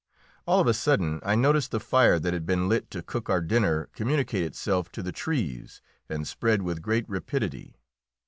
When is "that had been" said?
2.17-2.67